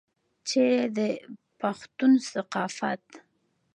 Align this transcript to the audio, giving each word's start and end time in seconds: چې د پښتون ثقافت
چې 0.49 0.63
د 0.95 0.99
پښتون 1.59 2.11
ثقافت 2.31 3.05